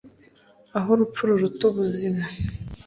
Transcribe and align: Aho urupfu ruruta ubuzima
Aho 0.77 0.87
urupfu 0.93 1.21
ruruta 1.27 1.63
ubuzima 1.71 2.23